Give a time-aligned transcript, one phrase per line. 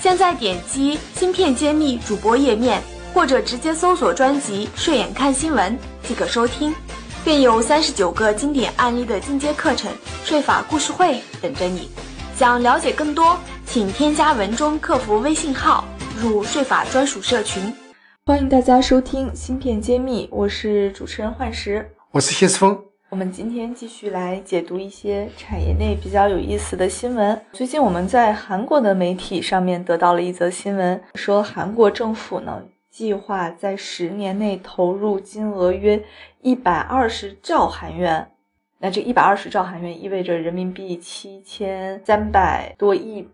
[0.00, 2.82] 现在点击“芯片揭秘”主播页面，
[3.12, 6.74] 或者直接搜索专辑“睡眼看新闻”即可收听，
[7.24, 9.90] 便有三十九个经典案例的进阶课程
[10.24, 11.90] 税法故事会等着你。
[12.36, 15.84] 想了解更多，请添加文中客服微信号
[16.20, 17.74] 入税法专属社群。
[18.24, 22.78] 欢迎大家收听“芯片揭秘”，我是主持人幻石，我是谢思峰。
[23.08, 27.40] 我们今天继续来解读一些产业内比较有意思的新闻。
[27.52, 36.02] 最近我们在韩国的媒体上面得到了一则新闻，说韩国政府呢计划在十年内投入金额约
[36.42, 38.28] 一百二十兆韩元。
[38.78, 43.28] 那这一百二十兆韩元意味着人民币七千三百多亿。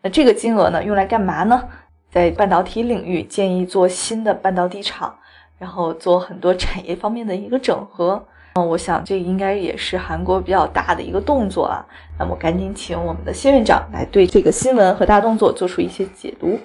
[0.00, 1.68] 那这个金额呢用来干嘛呢？
[2.08, 5.18] 在半导体领域建议做新的半导体厂，
[5.58, 8.24] 然后做很多产业方面的一个整合。
[8.54, 11.84] 嗯，我想这应该也是韩国比较大的一个动作啊。
[12.18, 16.58] 那么，赶紧请我们的谢院长来对这个新闻和大动作做出一些解读。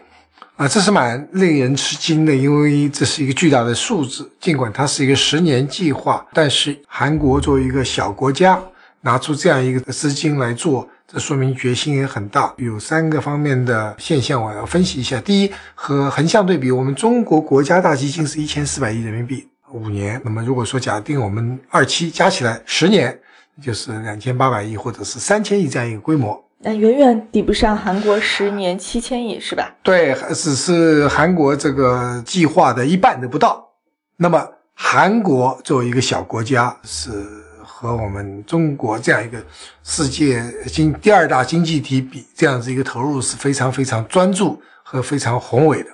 [0.58, 4.30] 啊，这是蛮令人吃惊的，因为这是一个巨大的数字。
[4.40, 8.60] 尽管它是一个十年计划，但是韩国作为一个小国家，
[9.02, 12.54] 拿出这样一个资金来做，这说明决心也很大。
[12.58, 15.20] 有三个方面的现象，我要分析一下。
[15.22, 19.48] 第一，和横向对比，我们中国国家大基金是一千四百亿人民币。
[19.72, 23.20] 五年，那么如果说假定我们二期加起来十年，
[23.62, 29.74] 就是两千八百亿或者是三千亿这样一个规模，那远远抵不上韩国十年七千亿，是吧？
[29.82, 33.68] 对，只是韩国这个计划的一半都不到。
[34.18, 37.12] 那么韩国作为一个小国家，是
[37.64, 39.44] 和我们中国这样一个
[39.84, 45.90] 世界经第二大经济体比，这样子一个投入是非常非常专注和非常宏伟的。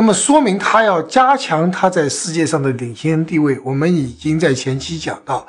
[0.00, 3.58] 那么说明它要加强它在世界上的领先地位。
[3.64, 5.44] 我们已经在前期讲到，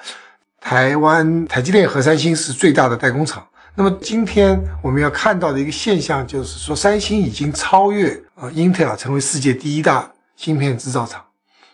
[0.60, 3.48] 台湾台积电和三星是最大的代工厂。
[3.76, 11.24] 那么今天我们要看到的一个现象，就是说三星已经超越呃英特尔，成为世界第一大芯片制造厂。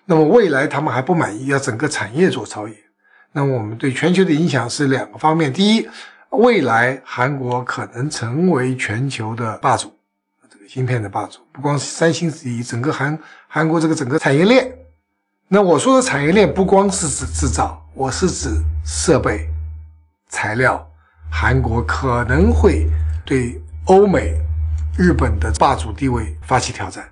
[0.03, 2.75] 那么未来他们还不满意，要整个产业做超越。
[3.31, 5.87] 那么我们对全球的影响是两个方面：第一，
[6.31, 9.94] 未来韩国可能成为全球的霸主。
[10.67, 13.17] 芯片的霸主不光是三星是第一，整个韩
[13.47, 14.71] 韩国这个整个产业链。
[15.47, 18.49] 那我说的产业链不光是指制造，我是指
[18.83, 19.47] 设备、
[20.27, 20.85] 材料。
[21.31, 22.87] 韩国可能会
[23.25, 24.33] 对欧美、
[24.97, 27.07] 日本的霸主地位发起挑战。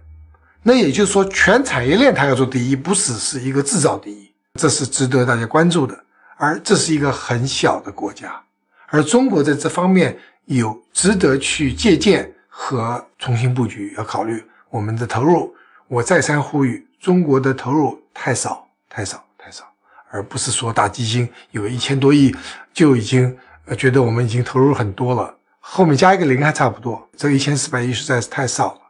[0.63, 6.03] 那也就是说，全产业链它要做第一，不只是一个制造第一，这是值得大家关注的。
[6.37, 8.41] 而这是一个很小的国家，
[8.87, 12.32] 而中国在这方面有值得去借鉴。
[12.56, 15.52] 和重新布局要考虑我们的投入。
[15.88, 19.64] 我再三呼吁，中国的投入太少，太少，太少，
[20.12, 22.34] 而不是说大基金有一千多亿
[22.72, 23.36] 就已经
[23.75, 27.09] 觉得我们已经投入很多了，后面加一个零还差不多。
[27.18, 28.81] 这一千四百亿实在是太少了。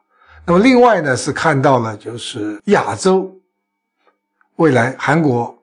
[0.46, 3.34] 那么另外呢，是看到了就是亚洲
[4.58, 5.58] 未来韩国、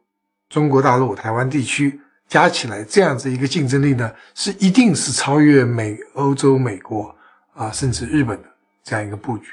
[0.48, 7.14] 中国大陆、台湾地区加起来这样子一个竞争力呢，是一定是超越美、欧洲、美国。
[7.54, 8.48] 啊，甚至日本的
[8.82, 9.48] 这样一个布局，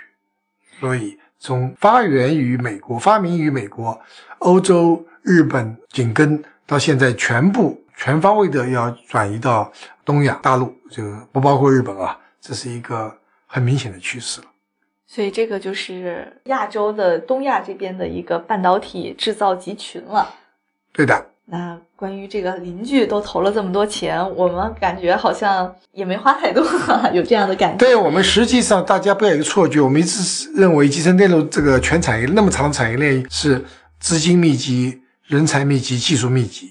[0.80, 4.00] 所以从发源于美国、发明于美国、
[4.40, 9.72] 欧洲、日本紧跟到现在，全部全方位的要转移到
[10.06, 13.16] 东亚大陆，就不包括日本啊，这是一个
[13.46, 14.48] 很明显的趋势了。
[15.06, 20.36] 所以这个就是亚洲的东亚这边的一个半导体制造集群了。
[20.92, 21.32] 对的。
[21.50, 26.62] 那关于这个邻居都投了这么多钱，我们感觉好像也没花太多，
[27.14, 27.78] 有这样的感觉。
[27.78, 33.64] 对我们实际上大家不要有个错觉，我们一直认为集成电路这个全产业那么长的产业链是
[33.98, 36.70] 资金密集、人才密集、技术密集，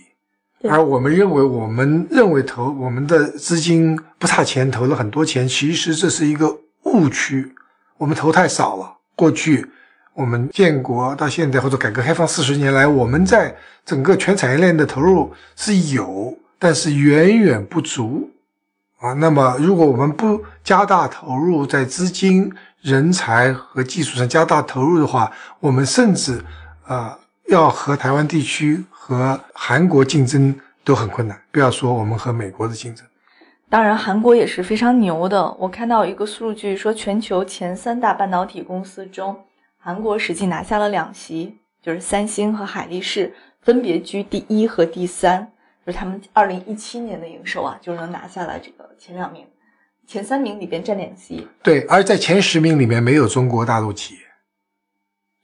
[0.69, 7.55] 而我们认为我们认为投我们的资金不差钱，投了很多钱，其实这是一个误区，
[7.97, 9.71] 我们投太少了，过去。
[10.17, 13.55] 我们建国到现在，或者改革开放四十年来，我们在
[13.85, 18.31] 整个全产业链的投入是有，但是远远不足
[18.99, 19.13] 啊。
[19.13, 25.31] 那么，如果我们不加大投入，在资金、人才和技术上加大投入的话，
[25.61, 26.43] 我们甚至
[26.87, 33.05] 啊，要和台湾地区和韩国竞争都很困难，不要说我们和美国的竞争。
[33.69, 35.53] 当然，韩国也是非常牛的。
[35.59, 39.37] 我看到一个数据说，全球前三大半导体公司中，
[39.87, 45.47] 韩国实际拿下了两席，就是三星和海力士分别居第一和第三，
[45.87, 49.47] 就是他们二零一七年的营收啊，就能拿下来这个前两名，
[50.05, 51.47] 前三名里边占两席。
[51.63, 54.21] 对，而在前十名里面没有中国大陆企业，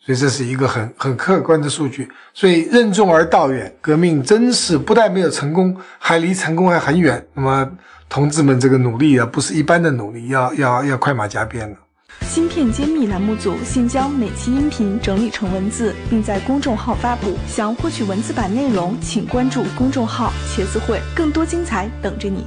[0.00, 2.10] 所以这是一个很很客观的数据。
[2.34, 7.24] 所以任重而道远，革命真是不但没有成功，还离成功还很远。
[7.34, 7.78] 那么。
[8.08, 11.76] 同志们，这个努力啊，不是一般的努力，要要要快马加鞭了。
[12.20, 17.34] 芯片揭秘栏目组现将每期音频整理成文字，并在公众号发布。
[17.46, 22.46] 想获取文字版内容，请关注公众号“茄子会”，更多精彩等着你。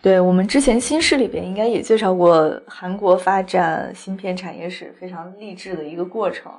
[0.00, 6.52] 对我们之前新视里边应该也介绍过韩国发展芯片产业史非常励志的一个过程。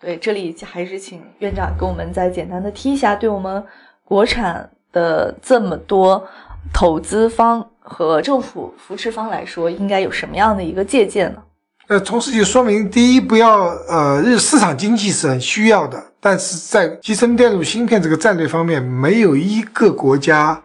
[0.00, 3.64] 对，这里还是请院长给我们再简单的提一下，对我们
[4.04, 6.24] 国产的这么多。
[6.72, 11.42] 投资方和政府扶持方来说，应该有什么样的一个借鉴呢？
[11.86, 20.62] 呃，同时就说明，第一，不要呃，日市场经济是很需要的，但是在集成电路芯片这个战略方面，没有一个国家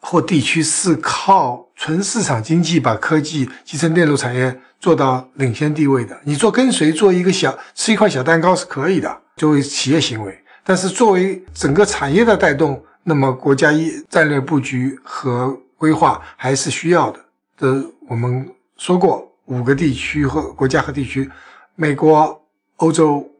[0.00, 6.18] 或地区是靠纯市场经济把科技集成电路产业做到领先地位的。
[6.24, 10.34] 你做跟随，做一个小吃一块小蛋糕是可以的，作为企业行为，
[10.64, 12.82] 但是作为整个产业的带动。
[13.06, 17.20] 那么国家一战略布局和规划还是需要的。
[17.58, 17.66] 这
[18.08, 21.30] 我们说过，五个地区和国家和地区，
[21.74, 22.40] 美国、
[22.76, 23.30] 欧洲、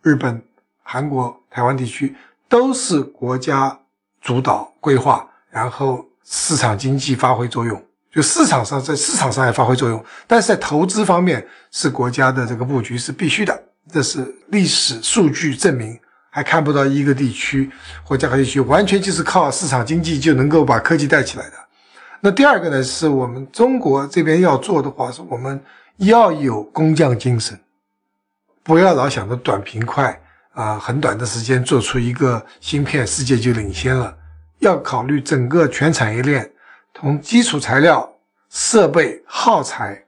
[0.00, 0.40] 日本、
[0.84, 2.14] 韩国、台湾地区
[2.48, 3.76] 都是国家
[4.20, 7.84] 主导规划，然后市场经济发挥作用。
[8.12, 13.60] 就市场上在市场上也发挥作用，但是在投资方面是国家的这个布局是必须的。
[13.92, 15.98] 这是历史数据证明。
[16.30, 17.68] 还看不到一个地区
[18.04, 21.56] 或家和地区完全就是靠市场经济就能够把科技带起来的。
[22.20, 25.60] 那第二个呢，是我们中国这边要做的话，是我们
[25.98, 27.58] 要有工匠精神，
[28.62, 30.20] 不要老想着短平快
[30.52, 34.16] 啊，很短的时间做出一个芯片，世界就领先了。
[34.58, 36.50] 要考虑整个全产业链，
[36.94, 38.12] 从基础材料、
[38.50, 40.04] 设备、耗材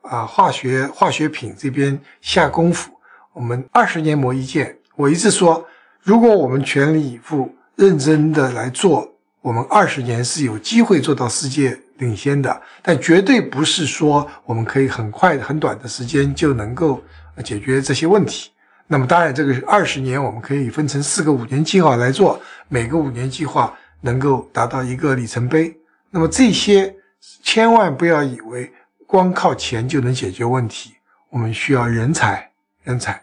[0.00, 2.90] 啊、化学化学品这边下功夫。
[3.34, 4.74] 我们二十年磨一剑。
[4.96, 5.66] 我一直说，
[6.02, 9.09] 如果我们全力以赴、认真的来做，
[9.40, 12.60] 我们二十年是有机会做到世界领先的。
[12.82, 17.02] 但绝对不是说我们可以很快、很短的时间就能够
[17.44, 18.50] 解决这些问题。
[18.86, 25.74] 那么，当然，这个二十年我们可以分成四个五年计划来做，每个五年计划能够达到一个里程碑。
[26.10, 26.94] 那么这些
[27.42, 28.72] 千万不要以为
[29.06, 30.94] 光靠钱就能解决问题，
[31.30, 32.50] 我们需要人才、
[32.82, 33.22] 人才、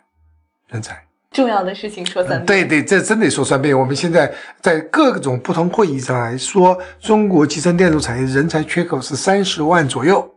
[0.69, 1.06] 人才。
[1.37, 3.77] 重要的事情说三遍，对对，这真得说三遍。
[3.77, 10.27] 我们现在在各种不同会议上来说，中国集成电路产业人才缺口是三十万左右。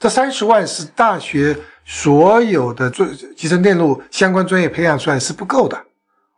[0.00, 1.54] 这三十万是大学
[1.84, 3.06] 所有的专
[3.36, 5.78] 集成电路相关专业培养出来是不够的，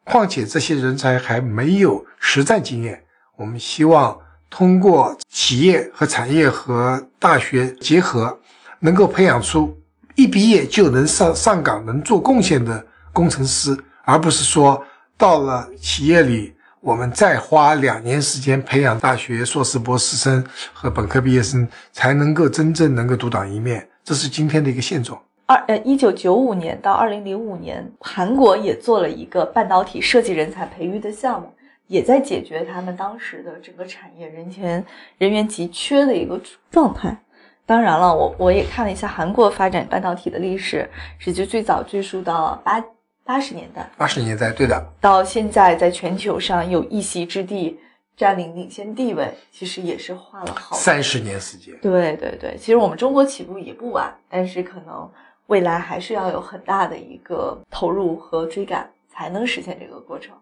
[0.03, 3.01] 况且这些人才还没有实战经验。
[3.37, 4.19] 我们希望
[4.51, 8.37] 通过企业和产业和大学结合，
[8.81, 9.79] 能够培养出
[10.17, 12.85] 一毕业就能上上岗、能做贡献的。
[13.17, 13.75] 工程师，
[14.05, 14.85] 而不是说
[15.17, 23.89] 到了企业里，我们再花两年时间培养大学硕士、博士生和本科毕业生，才能够真正能够独当一面。
[24.05, 25.19] 这是今天的一个现状。
[25.47, 31.51] 二呃，一九九五年到二零零五年，韩国也做了一个半导体设计人才培育的项目，
[31.87, 34.85] 也在解决他们当时的整个产业人员
[35.17, 36.39] 人员急缺的一个
[36.71, 37.17] 状态。
[37.65, 40.87] 当然了，我我也看了一下韩国发展半导体的历史，
[41.19, 42.85] 实际最早追溯到八。
[43.27, 44.93] 八十年代，八十年代，对的。
[45.01, 47.77] 到现在，在全球上有一席之地，
[48.17, 51.77] 占领领先地位，其实也是花了好三十年时间。
[51.83, 55.11] 对对对，其实我们中国起步也不晚，但是可能
[55.49, 60.33] 未来还是要有很大的一个投入和追赶，才能实现这个过程。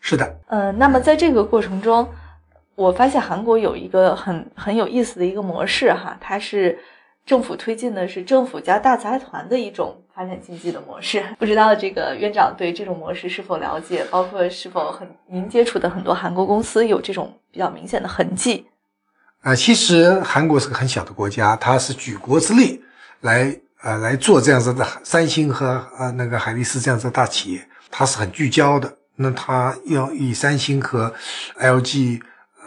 [0.00, 2.08] 是的，嗯，那么在这个过程中，
[2.74, 6.76] 我发现韩国有一个很很有意思的一个模式哈，它是。
[7.28, 14.02] 政府推进的是政府加大财团的一种发展经济的模式， 不知道这个院长对这种模式是否了解？
[14.10, 18.64] 包括是否很您接触的很多韩国公司有这种比较明显的痕迹？
[19.42, 22.82] 啊，其实韩国是个很小的国家，它是举国之力
[23.20, 28.90] 来呃来做这样子的三星和呃那个海力士这样子的大企业，它是很聚焦的。
[29.16, 31.12] 那它要以三星和
[31.60, 32.22] LG、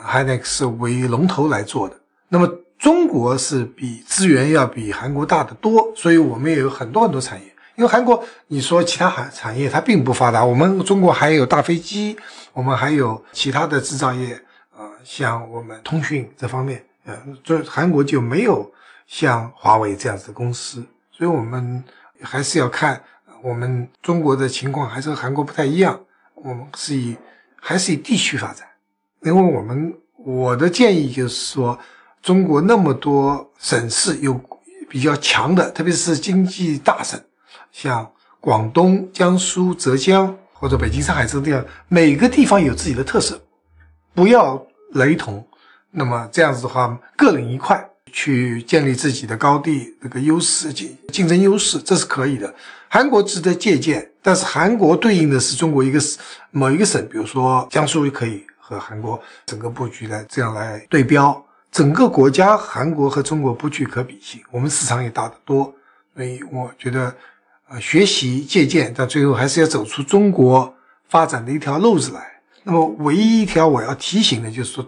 [0.06, 1.96] Hynix 为龙头来做的，
[2.30, 2.48] 那么。
[2.82, 7.46] 中国是比资源要比韩国大得多，所以我们也有很多很多产业。
[7.76, 12.18] 因为韩国，你说其他产产业它并不发达，我们中国还有大飞机，
[12.54, 14.34] 我们还有其他的制造业，
[14.76, 18.72] 呃，像我们通讯这方面呃，就韩国就没有
[19.06, 21.84] 像华为这样子的公司，所以我们
[22.20, 23.00] 还是要看
[23.44, 26.00] 我们中国的情况，还是和韩国不太一样。
[26.34, 27.16] 我们是以
[27.60, 28.68] 还是以地区发展，
[29.22, 31.78] 因为我们我的建议就是说，
[32.22, 34.40] 中国那么多省市有
[34.90, 37.20] 比较强的，特别是经济大省，
[37.72, 38.10] 像
[38.40, 43.42] 广东、江苏、浙江或者北京、上海这个地方，每个地方有自己的特色，
[44.14, 44.62] 不要
[44.94, 45.46] 雷同。
[45.90, 52.54] 那么这样子的话，各领一块去建立自己的高地这个优势竞竞争优势，这是可以的。
[52.88, 56.00] 韩国值得借鉴，但是韩国对应的是中国一个
[56.52, 61.44] 某一个省，比如说江苏也可以和韩国整个布局来这样来对标。
[61.72, 65.74] 整个国家韩国和中国不具可比性，我们市场也大得多，
[66.14, 67.16] 所以我觉得，
[67.70, 70.76] 呃，学习借鉴，但最后还是要走出中国
[71.08, 72.42] 发展的一条路子来。
[72.64, 74.86] 那么，唯一一条我要提醒的就是说。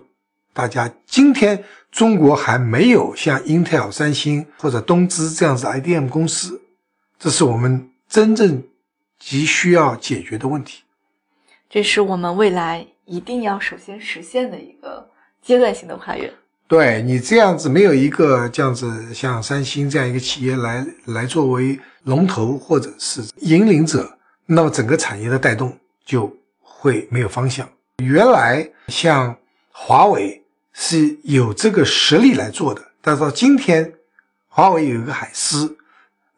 [0.56, 6.62] 大家今天中国还没有像 Intel、三星或者东芝这样子 IDM 公司，
[7.18, 8.62] 这是我们真正
[9.18, 10.84] 急需要解决的问题。
[11.68, 15.10] 这是我们未来一定要首先实现的一个
[15.42, 16.32] 阶段性的跨越。
[16.74, 27.70] 对你这样子没有一个这样子像三星这样一个企业来来作为龙头或者是引领者，那么整个产业的带动就会没有方向。
[27.98, 29.36] 原来像
[29.72, 30.40] 华为。
[30.76, 33.94] 是有这个实力来做的，但是到今天，
[34.48, 35.78] 华为有一个海思，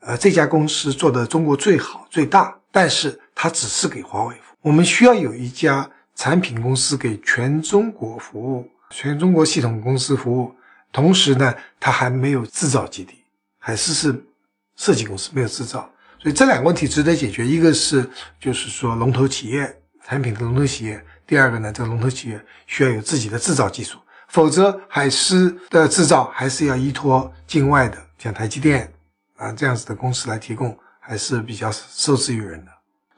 [0.01, 4.57] 呃，这家公司做的中国最好最大，但是它只是给华为服务。
[4.67, 10.55] 我们需要有一家产品公司给全中国服务，全中国系统公司服务，
[10.91, 13.15] 同时呢，它还没有制造基地，
[13.57, 14.23] 海思是
[14.75, 15.89] 设计公司，没有制造，
[16.19, 17.45] 所以这两个问题值得解决。
[17.45, 23.99] 一个是就是说龙头企业产品的龙头企业，第二个呢，这个龙头企业需要有自己的制造技术。
[24.27, 28.91] 否则，海思的制造还是要依托境外的，像台积电
[29.37, 32.71] 啊这样子的公司来提供，还是比较受制于人的。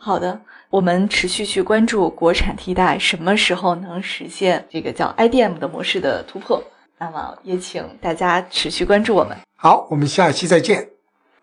[0.08, 6.64] 好的，我们持续去关注国产替代什么时候能实现这个叫 IDM 的模式的突破。
[6.98, 9.36] 那么，也请大家持续关注我们。
[9.58, 10.88] 好，我们下期再见。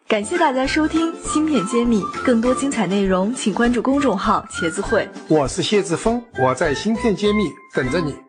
[0.09, 5.06] 感谢大家收听《芯片揭秘》，更多精彩内容请关注公众号“茄子会”。
[5.28, 7.44] 我是谢志峰，我在《芯片揭秘》
[7.75, 8.24] 等着你。